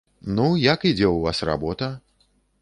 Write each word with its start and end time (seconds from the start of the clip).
Ну, 0.37 0.45
як 0.61 0.85
ідзе 0.91 1.05
ў 1.11 1.17
вас 1.27 1.43
работа? 1.51 1.93